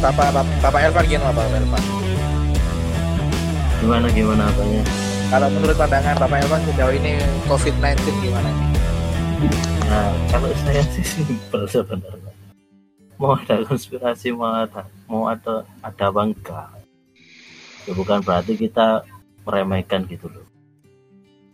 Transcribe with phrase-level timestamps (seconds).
[0.00, 1.84] Bapak Bapak, Bapak Elvan gimana Bapak Elvan?
[3.84, 4.82] Gimana gimana apanya?
[5.28, 7.12] Kalau menurut pandangan Bapak Elvan sejauh ini
[7.44, 8.48] COVID-19 gimana?
[9.92, 12.32] Nah, kalau saya sih simpel sebenarnya.
[13.20, 16.68] Mau ada konspirasi, mau ada, mau ada, ada apa enggak?
[17.84, 19.04] Ya bukan berarti kita
[19.44, 20.48] meremehkan gitu loh.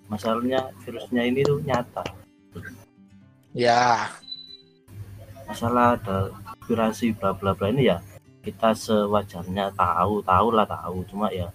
[0.07, 2.07] Masalahnya virusnya ini tuh nyata.
[3.51, 4.07] Ya,
[5.51, 7.99] Masalah ada konspirasi bla bla bla ini ya
[8.47, 11.03] kita sewajarnya tahu, tahu lah tahu.
[11.11, 11.51] Cuma ya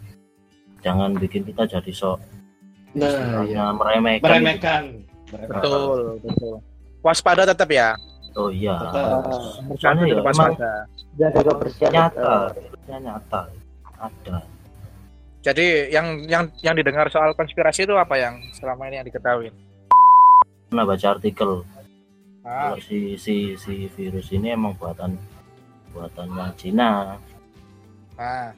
[0.84, 2.20] jangan bikin kita jadi sok
[2.91, 3.71] Nah, iya.
[3.71, 4.20] meremehkan.
[4.27, 4.84] Meremehkan.
[5.31, 6.59] Betul, betul.
[6.99, 7.95] Waspada tetap ya.
[8.35, 8.75] Oh iya.
[8.75, 9.23] Tetap.
[9.79, 10.73] Soalnya ya Tetap emang waspada.
[11.15, 11.91] Jaga kebersihan.
[11.95, 13.41] nyata, virusnya nyata.
[13.95, 14.37] Ada.
[15.41, 19.49] Jadi yang yang yang didengar soal konspirasi itu apa yang selama ini yang diketahui?
[20.67, 21.63] Pernah baca artikel
[22.41, 25.13] Ah, kalau si si si virus ini emang buatan
[25.91, 27.17] buatannya Cina
[28.17, 28.49] ah.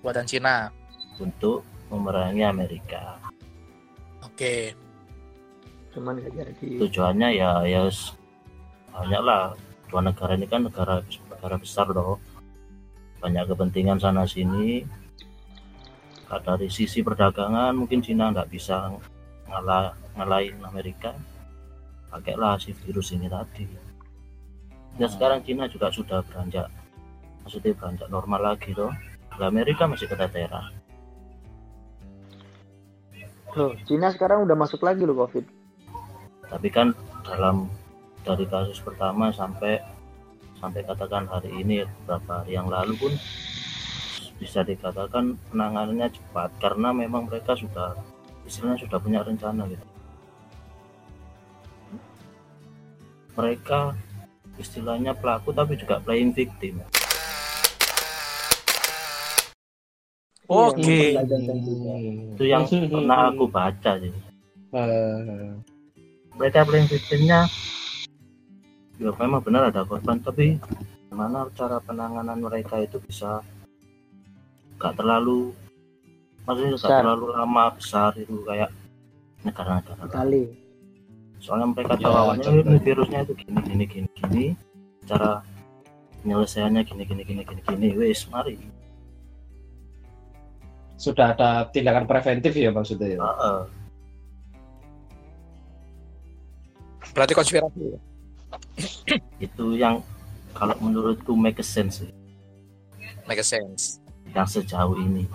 [0.00, 0.70] Buatan Cina.
[1.16, 3.16] untuk memerangi Amerika.
[4.20, 4.76] Oke.
[5.96, 6.68] Cuman nggak jadi.
[6.84, 8.12] Tujuannya ya ya s-
[8.92, 9.56] banyak lah.
[9.88, 12.20] Dua negara ini kan negara negara besar loh.
[13.18, 14.84] Banyak kepentingan sana sini.
[16.28, 18.92] Dari sisi perdagangan mungkin Cina nggak bisa
[19.48, 21.16] ngalah ngalahin Amerika.
[22.12, 23.64] Pakailah si virus ini tadi.
[24.96, 26.72] Ya sekarang Cina juga sudah beranjak,
[27.44, 28.92] maksudnya beranjak normal lagi loh.
[29.36, 30.72] Lah Amerika masih keteteran.
[33.56, 35.44] Loh, Cina sekarang udah masuk lagi loh COVID.
[36.46, 36.94] tapi kan
[37.26, 37.66] dalam
[38.22, 39.82] dari kasus pertama sampai
[40.62, 43.12] sampai katakan hari ini beberapa hari yang lalu pun
[44.38, 47.98] bisa dikatakan penanganannya cepat karena memang mereka sudah
[48.46, 49.86] istilahnya sudah punya rencana gitu
[53.36, 53.98] mereka
[54.56, 56.80] istilahnya pelaku tapi juga playing victim
[60.46, 61.18] Oke.
[62.36, 64.12] itu yang pernah aku baca sih
[64.76, 65.56] Eh,
[66.36, 67.48] mereka playing victimnya
[68.96, 70.56] ya memang benar ada korban tapi
[71.08, 73.40] gimana cara penanganan mereka itu bisa
[74.76, 75.52] gak terlalu
[76.44, 77.00] maksudnya gak Besar.
[77.04, 78.70] terlalu lama besar itu kayak
[79.44, 80.48] negara-negara lain.
[81.46, 82.66] Soalnya mereka Ya, tahu awalnya contoh.
[82.66, 84.44] ini virusnya itu gini gini gini gini
[85.06, 85.46] cara
[86.20, 88.58] penyelesaiannya gini gini gini gini gini wes mari
[90.98, 93.20] sudah ada tindakan preventif ya maksudnya ya.
[93.22, 93.60] Heeh.
[97.14, 97.94] Berarti konspirasi.
[99.38, 100.02] itu yang
[100.50, 102.10] kalau menurutku make sense sih,
[103.28, 104.00] Make sense.
[104.32, 105.28] yang sejauh ini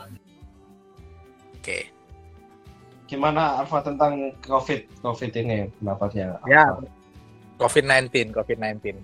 [1.56, 1.88] Oke.
[3.12, 6.40] Gimana Alfa tentang COVID COVID ini pendapatnya?
[6.48, 6.64] Ya.
[6.72, 6.88] Alfa?
[7.60, 9.04] COVID-19, COVID-19.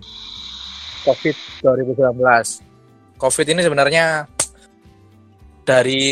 [1.04, 3.20] COVID 2019.
[3.20, 4.24] COVID ini sebenarnya
[5.68, 6.06] dari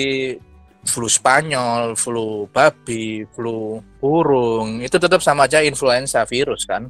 [0.86, 6.86] flu Spanyol, flu babi, flu burung, itu tetap sama aja influenza virus kan.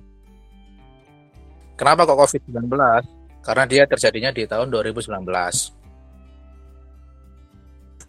[1.78, 2.66] Kenapa kok COVID-19?
[3.41, 5.22] Karena dia terjadinya di tahun 2019.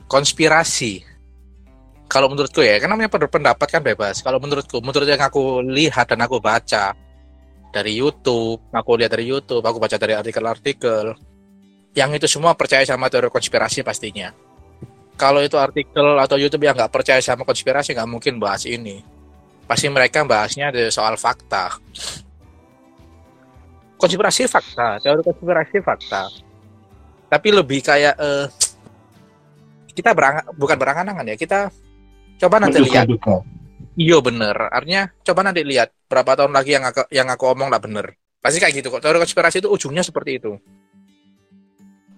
[0.10, 1.17] Konspirasi.
[2.08, 4.24] Kalau menurutku ya, karena namanya pendapat kan bebas.
[4.24, 6.96] Kalau menurutku, menurut yang aku lihat dan aku baca,
[7.72, 11.14] dari YouTube, aku lihat dari YouTube, aku baca dari artikel-artikel.
[11.94, 14.32] Yang itu semua percaya sama teori konspirasi pastinya.
[15.18, 19.02] Kalau itu artikel atau YouTube yang nggak percaya sama konspirasi nggak mungkin bahas ini.
[19.66, 21.76] Pasti mereka bahasnya dari soal fakta.
[23.98, 26.30] Konspirasi fakta, teori konspirasi fakta.
[27.28, 28.46] Tapi lebih kayak eh,
[29.98, 31.74] kita berang bukan berangan-angan ya, kita
[32.38, 33.06] coba nanti lihat.
[33.10, 33.36] Menduga-duga.
[33.98, 34.56] Iya bener.
[34.70, 38.14] Artinya coba nanti lihat berapa tahun lagi yang aku, yang aku omong lah bener.
[38.38, 39.02] Pasti kayak gitu kok.
[39.02, 40.54] Teori konspirasi itu ujungnya seperti itu.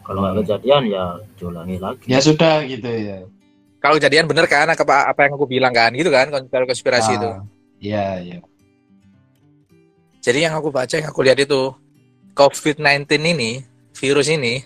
[0.10, 3.30] kalau nggak kejadian ya diulangi lagi Ya sudah gitu ya.
[3.78, 7.30] Kalau kejadian bener kan apa, apa yang aku bilang kan gitu kan teori konspirasi itu.
[7.30, 7.46] Ah,
[7.80, 8.38] Iya, iya.
[10.20, 11.72] Jadi yang aku baca yang aku lihat itu
[12.36, 13.64] COVID-19 ini
[13.96, 14.60] virus ini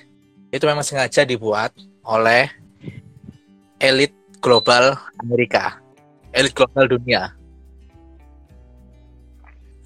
[0.49, 2.49] itu memang sengaja dibuat oleh
[3.77, 5.79] elit global Amerika,
[6.35, 7.31] elit global dunia.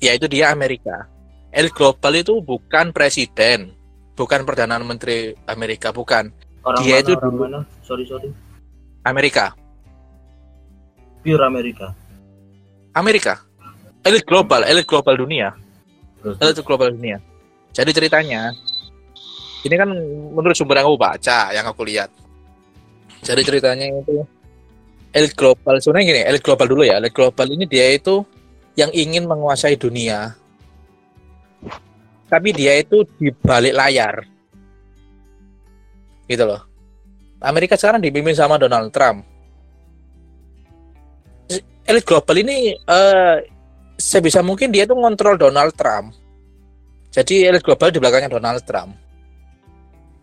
[0.01, 1.05] Yaitu dia Amerika.
[1.53, 3.73] Elit global itu bukan presiden,
[4.17, 6.33] bukan perdana menteri Amerika, bukan
[6.65, 8.29] orang Dia mana, itu orang dulu- mana sorry sorry
[9.05, 9.53] Amerika.
[11.23, 11.91] pure Amerika
[12.95, 13.43] Amerika.
[14.01, 15.51] Elit global, elit global dunia.
[16.23, 17.19] Elit global dunia.
[17.75, 18.49] Jadi ceritanya,
[19.61, 19.91] ini kan
[20.33, 22.09] menurut sumber yang aku baca, yang aku lihat.
[23.21, 24.23] Jadi ceritanya itu
[25.13, 26.99] elit global, sebenarnya gini, elit global dulu ya.
[26.99, 28.23] Elit global ini dia itu
[28.77, 30.35] yang ingin menguasai dunia.
[32.27, 34.23] Tapi dia itu di balik layar.
[36.27, 36.61] Gitu loh.
[37.39, 39.23] Amerika sekarang dipimpin sama Donald Trump.
[41.87, 43.35] Elit global ini eh
[43.95, 46.11] sebisa mungkin dia tuh ngontrol Donald Trump.
[47.09, 48.93] Jadi elit global di belakangnya Donald Trump.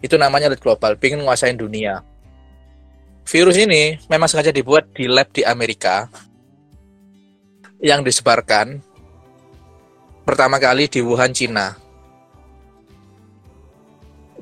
[0.05, 2.05] Itu namanya elit global, pengen nguasain dunia.
[3.25, 6.07] Virus ini memang sengaja dibuat di lab di Amerika
[7.81, 8.81] yang disebarkan
[10.29, 11.77] pertama kali di Wuhan, Cina.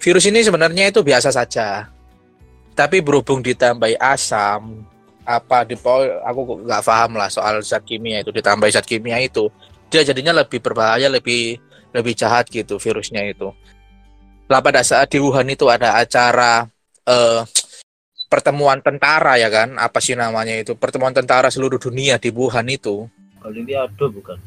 [0.02, 1.86] Virus ini sebenarnya itu biasa saja.
[2.72, 4.82] Tapi berhubung ditambahi asam,
[5.22, 9.46] apa di aku nggak paham lah soal zat kimia itu ditambahi zat kimia itu
[9.86, 11.62] dia jadinya lebih berbahaya lebih
[11.94, 13.54] lebih jahat gitu virusnya itu
[14.50, 16.66] lah pada saat di Wuhan itu ada acara
[17.06, 17.40] eh,
[18.32, 19.76] pertemuan tentara ya kan?
[19.76, 20.72] Apa sih namanya itu?
[20.72, 23.04] Pertemuan tentara seluruh dunia di Wuhan itu.
[23.44, 24.38] Olimpiade bukan?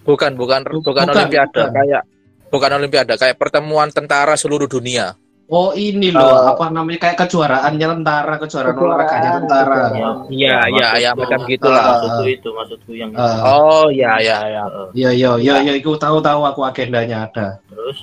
[0.00, 1.52] Bukan bukan bukan, Bukan, olimpiade.
[1.54, 1.72] bukan.
[1.74, 2.02] kayak
[2.48, 3.12] bukan olimpiade.
[3.14, 5.16] Kayak pertemuan tentara seluruh dunia.
[5.44, 7.04] Oh ini loh, Eh, apa namanya?
[7.04, 9.76] Kayak kejuaraannya tentara, kejuaraan Kejuaraan, olahraganya tentara.
[9.92, 10.16] kejuaraan.
[10.32, 11.84] Iya, iya, iya, maksudku- macam gitulah.
[11.84, 13.20] maksudku itu maksudku yang itu.
[13.20, 14.64] Eh, oh ya ya ya
[14.94, 17.60] Iya iya iya iya, aku tahu tahu aku agendanya ada.
[17.68, 17.98] terus?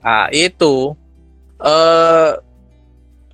[0.00, 0.96] Ah, itu
[1.58, 2.30] eh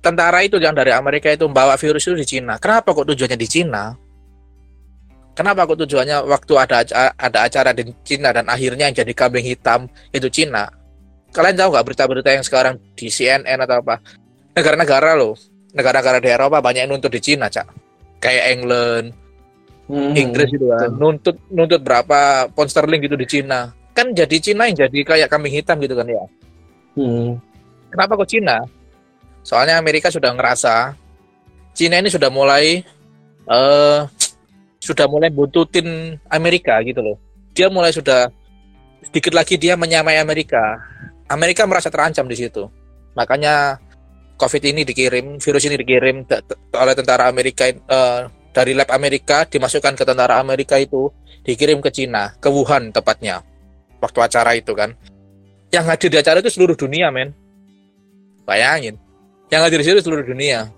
[0.03, 2.59] tentara itu yang dari Amerika itu membawa virus itu di Cina.
[2.59, 3.95] Kenapa kok tujuannya di Cina?
[5.33, 6.77] Kenapa kok tujuannya waktu ada
[7.15, 10.67] ada acara di Cina dan akhirnya yang jadi kambing hitam itu Cina?
[11.33, 13.97] Kalian tahu nggak berita-berita yang sekarang di CNN atau apa?
[14.53, 15.33] Negara-negara loh,
[15.73, 17.65] negara-negara di Eropa banyak yang nuntut di Cina, cak.
[18.21, 19.07] Kayak England,
[19.83, 20.15] Hmm.
[20.15, 23.75] Inggris itu kan, nuntut nuntut berapa pound sterling gitu di Cina.
[23.91, 26.23] Kan jadi Cina yang jadi kayak kambing hitam gitu kan ya.
[26.95, 27.35] Hmm.
[27.91, 28.63] Kenapa kok Cina?
[29.43, 30.95] Soalnya Amerika sudah ngerasa
[31.75, 32.81] Cina ini sudah mulai
[33.43, 33.99] eh
[34.79, 37.17] sudah mulai buntutin Amerika gitu loh.
[37.55, 38.27] Dia mulai sudah
[39.03, 40.79] sedikit lagi dia menyamai Amerika.
[41.27, 42.67] Amerika merasa terancam di situ.
[43.15, 43.79] Makanya
[44.37, 46.25] COVID ini dikirim, virus ini dikirim
[46.73, 48.21] oleh tentara Amerika eh,
[48.53, 51.09] dari lab Amerika dimasukkan ke tentara Amerika itu
[51.41, 53.41] dikirim ke Cina, ke Wuhan tepatnya.
[54.03, 54.93] Waktu acara itu kan.
[55.71, 57.33] Yang hadir di acara itu seluruh dunia, men.
[58.45, 58.99] Bayangin.
[59.51, 60.69] Yang hadir di situ seluruh dunia.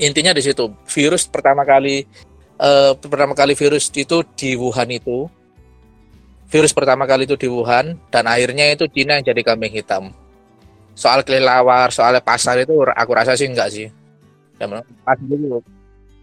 [0.00, 0.72] Intinya di situ.
[0.90, 2.04] Virus pertama kali
[2.58, 5.30] eh, pertama kali virus itu di Wuhan itu.
[6.50, 10.14] Virus pertama kali itu di Wuhan dan akhirnya itu Cina yang jadi kambing hitam.
[10.94, 13.90] Soal kelelawar, soal pasar itu aku rasa sih enggak sih.
[14.62, 14.70] Ya,
[15.02, 15.58] pasar itu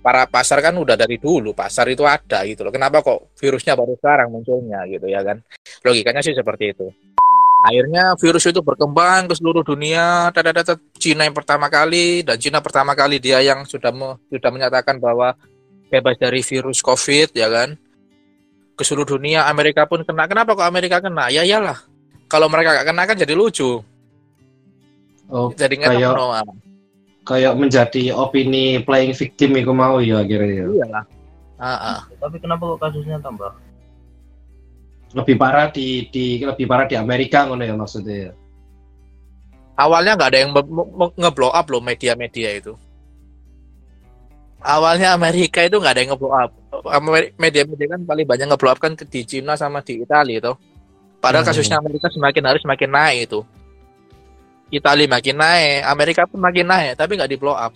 [0.01, 2.73] para pasar kan udah dari dulu pasar itu ada gitu loh.
[2.73, 5.39] Kenapa kok virusnya baru sekarang munculnya gitu ya kan?
[5.85, 6.89] Logikanya sih seperti itu.
[7.61, 10.33] Akhirnya virus itu berkembang ke seluruh dunia.
[10.33, 10.65] Dada
[10.97, 15.37] Cina yang pertama kali dan Cina pertama kali dia yang sudah me- sudah menyatakan bahwa
[15.93, 17.77] bebas dari virus COVID ya kan.
[18.73, 20.25] Ke seluruh dunia Amerika pun kena.
[20.25, 21.29] Kenapa kok Amerika kena?
[21.29, 21.77] Ya iyalah.
[22.25, 23.83] Kalau mereka gak kena kan jadi lucu.
[25.31, 26.31] Oh, Jadi nggak Kayak- tahu
[27.21, 30.65] kayak menjadi opini playing victim itu mau ya akhirnya.
[30.65, 30.67] ya.
[30.81, 31.05] Iyalah.
[31.61, 31.99] Ah, ah.
[32.17, 33.53] tapi kenapa kok kasusnya tambah
[35.11, 38.29] Lebih parah di di lebih parah di Amerika ngono ya maksudnya.
[38.29, 38.31] ya.
[39.75, 40.51] Awalnya nggak ada yang
[41.17, 42.73] nge-blow up loh media-media itu.
[44.61, 46.51] Awalnya Amerika itu nggak ada yang nge-blow up.
[47.35, 50.53] Media-media kan paling banyak nge-blow up kan di Cina sama di Italia itu.
[51.17, 51.51] Padahal Hmm.
[51.53, 53.39] kasusnya Amerika semakin hari semakin naik itu.
[54.71, 57.75] Italia makin naik, Amerika pun makin naik, tapi nggak di-blow up.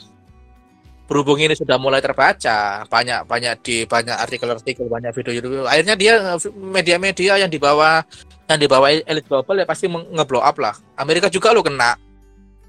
[1.05, 5.69] Berhubung ini sudah mulai terbaca, banyak banyak di banyak artikel-artikel, banyak video-video.
[5.69, 6.17] Akhirnya dia
[6.49, 8.01] media-media yang dibawa
[8.49, 10.73] yang dibawa elit global ya pasti nge-blow up lah.
[10.97, 11.93] Amerika juga lo kena.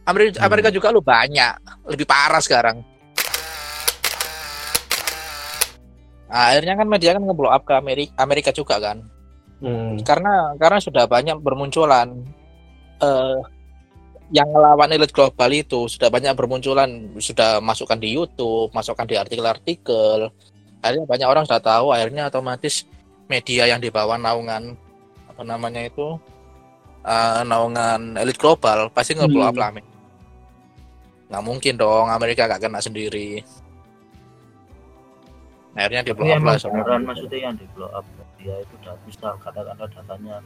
[0.05, 0.47] Amerika, Hmm.
[0.53, 1.53] Amerika juga lo banyak,
[1.89, 2.85] lebih parah sekarang.
[6.29, 9.01] Nah, akhirnya kan media kan nge-blow up ke Amerika, Amerika juga kan.
[9.65, 9.97] Hmm.
[10.05, 12.13] Karena karena sudah banyak bermunculan
[13.01, 13.56] eh
[14.29, 20.31] yang ngelawan elit global itu sudah banyak bermunculan, sudah masukkan di YouTube, masukkan di artikel-artikel.
[20.83, 22.87] Akhirnya banyak orang sudah tahu, akhirnya otomatis
[23.27, 24.75] media yang di bawah naungan
[25.27, 26.19] apa namanya itu
[27.03, 29.63] eh, naungan elit global pasti nge-blow up Hmm.
[29.63, 29.71] lah.
[29.75, 29.85] men.
[31.27, 33.43] Nggak mungkin dong Amerika gak kena sendiri.
[35.77, 38.07] Akhirnya di blow up lah sama maksudnya yang di blow up
[38.41, 40.37] dia itu udah bisa katakanlah datanya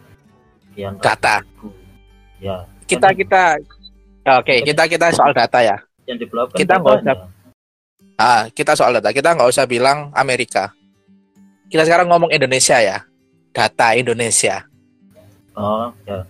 [0.69, 1.41] sekian Data.
[1.45, 1.69] ribu.
[2.40, 2.64] Ya.
[2.88, 3.61] Kita kita.
[4.40, 5.76] Oke kita kita soal data ya.
[6.04, 7.28] Yang kan Kita nggak usah-
[8.18, 9.09] ah kita soal data.
[9.14, 10.75] Kita nggak usah bilang Amerika.
[11.70, 13.06] Kita sekarang ngomong Indonesia ya.
[13.54, 14.66] Data Indonesia.
[15.54, 16.26] Oh ya.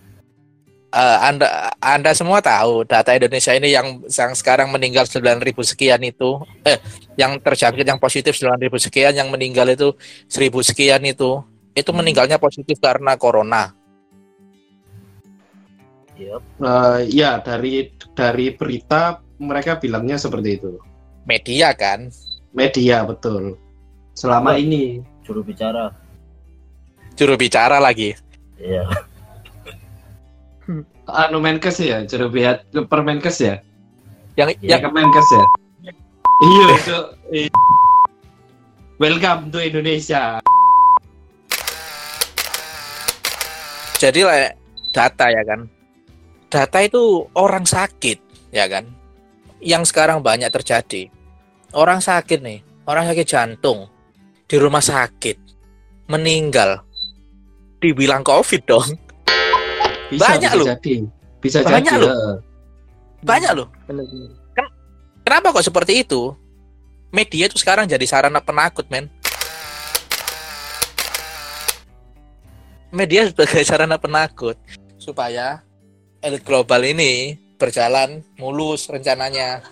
[0.91, 6.43] Eh, anda anda semua tahu data Indonesia ini yang yang sekarang meninggal 9.000 sekian itu.
[6.67, 6.77] Eh
[7.15, 9.95] yang terjangkit yang positif 9.000 sekian yang meninggal itu
[10.27, 11.43] 1.000 sekian itu.
[11.79, 13.80] Itu meninggalnya positif karena corona
[16.21, 16.43] Yap.
[16.61, 20.77] Eh, ya dari dari berita mereka bilangnya seperti itu.
[21.25, 22.13] Media kan.
[22.53, 23.57] Media betul.
[24.13, 24.61] Selama Apa?
[24.61, 25.95] ini Juru bicara.
[27.17, 28.13] Juru bicara lagi.
[28.61, 28.85] Iya.
[31.25, 33.63] anu Menkes ya, juru biat Permenkes ya.
[34.37, 34.77] Yang Iya.
[34.77, 35.45] yang Ya Kemenkes ya.
[36.41, 36.99] Iya itu.
[39.01, 40.45] Welcome to Indonesia.
[44.01, 44.57] jadi lah
[44.97, 45.69] data ya kan.
[46.51, 48.19] Data itu orang sakit
[48.51, 48.91] ya kan.
[49.63, 51.07] Yang sekarang banyak terjadi.
[51.71, 53.87] Orang sakit nih, orang sakit jantung
[54.51, 55.39] di rumah sakit
[56.11, 56.83] meninggal.
[57.79, 58.99] Dibilang Covid dong.
[60.11, 60.67] Bisa, Banyak bisa loh.
[60.75, 60.95] jadi.
[61.39, 62.11] Bisa Banyak loh.
[63.23, 63.69] Banyak loh.
[63.87, 64.05] Bener.
[65.23, 66.35] Kenapa kok seperti itu?
[67.15, 69.07] Media itu sekarang jadi sarana penakut, men.
[72.91, 74.59] Media sebagai sarana penakut
[74.99, 75.63] supaya
[76.21, 79.65] elit global ini berjalan mulus rencananya.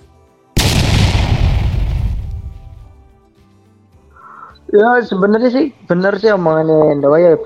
[4.69, 7.37] Ya sebenarnya sih bener sih omongannya Endawa ya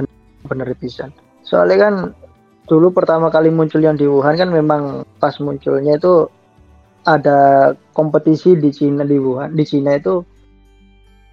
[0.46, 1.14] bener pisan.
[1.46, 1.94] Soalnya kan
[2.66, 6.26] dulu pertama kali muncul yang di Wuhan kan memang pas munculnya itu
[7.02, 10.22] ada kompetisi di Cina di Wuhan di Cina itu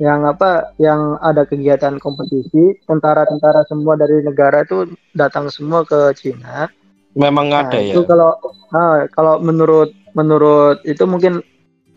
[0.02, 6.72] yang apa yang ada kegiatan kompetisi tentara-tentara semua dari negara itu datang semua ke Cina.
[7.18, 7.94] Memang Nah, ada ya.
[7.98, 8.38] itu kalau
[8.72, 11.42] ah, kalau menurut menurut itu mungkin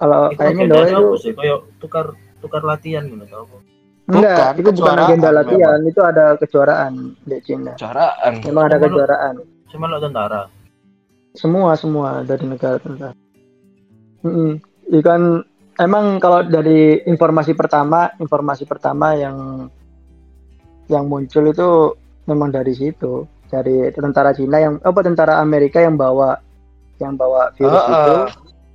[0.00, 1.32] kalau Itu kayaknya agendanya Endawa itu sih?
[1.36, 2.06] Kayak tukar
[2.40, 3.44] tukar latihan gitu enggak
[4.02, 5.38] Bukan, itu bukan kejuaraan agenda memang.
[5.38, 6.92] latihan itu ada kejuaraan
[7.22, 7.72] di Cina.
[7.78, 8.32] Caraan.
[8.42, 9.34] Memang ada kejuaraan.
[9.70, 10.42] Cuma lo tentara.
[11.32, 13.14] Semua semua dari negara tentara.
[14.22, 14.58] Mm
[14.92, 15.40] Ikan
[15.80, 19.70] emang kalau dari informasi pertama, informasi pertama yang
[20.90, 21.68] yang muncul itu
[22.28, 26.40] memang dari situ, dari tentara Cina yang apa tentara Amerika yang bawa
[26.96, 28.26] yang bawa virus Ah, itu ah.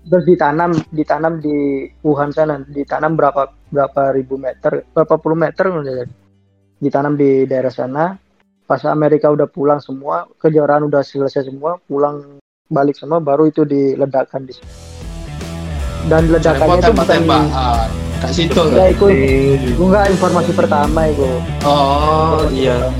[0.06, 5.66] terus ditanam ditanam di Wuhan sana, ditanam berapa berapa ribu meter, berapa puluh meter
[6.78, 8.14] ditanam di daerah sana.
[8.68, 14.44] Pas Amerika udah pulang semua, kejuaraan udah selesai semua, pulang balik semua, baru itu diledakkan
[14.44, 14.72] di sini.
[16.12, 17.88] Dan ledakannya itu bukan tembak-tembakan.
[18.18, 18.98] Kak situ ya kan?
[18.98, 19.06] itu
[19.78, 21.28] enggak informasi pertama itu.
[21.64, 22.92] Oh iya.